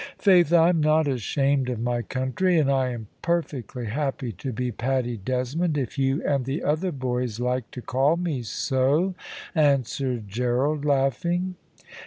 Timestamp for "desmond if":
5.15-5.99